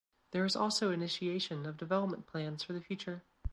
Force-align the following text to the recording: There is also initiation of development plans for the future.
There 0.31 0.45
is 0.45 0.55
also 0.55 0.89
initiation 0.89 1.63
of 1.67 1.77
development 1.77 2.25
plans 2.25 2.63
for 2.63 2.73
the 2.73 2.81
future. 2.81 3.21